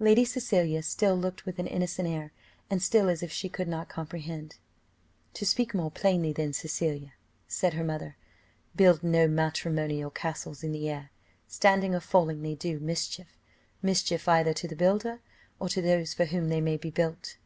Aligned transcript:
Lady 0.00 0.24
Cecilia 0.24 0.82
still 0.82 1.14
looked 1.14 1.46
with 1.46 1.60
an 1.60 1.68
innocent 1.68 2.08
air, 2.08 2.32
and 2.68 2.82
still 2.82 3.08
as 3.08 3.22
if 3.22 3.30
she 3.30 3.48
could 3.48 3.68
not 3.68 3.88
comprehend. 3.88 4.56
"To 5.34 5.46
speak 5.46 5.72
more 5.72 5.92
plainly, 5.92 6.32
then, 6.32 6.52
Cecilia," 6.52 7.12
said 7.46 7.74
her 7.74 7.84
mother, 7.84 8.16
"build 8.74 9.04
no 9.04 9.28
matrimonial 9.28 10.10
castles 10.10 10.64
in 10.64 10.72
the 10.72 10.88
air; 10.90 11.12
standing 11.46 11.94
or 11.94 12.00
falling 12.00 12.42
they 12.42 12.56
do 12.56 12.80
mischief 12.80 13.38
mischief 13.80 14.26
either 14.26 14.52
to 14.52 14.66
the 14.66 14.74
builder, 14.74 15.20
or 15.60 15.68
to 15.68 15.80
those 15.80 16.12
for 16.12 16.24
whom 16.24 16.48
they 16.48 16.60
may 16.60 16.76
be 16.76 16.90
built." 16.90 17.36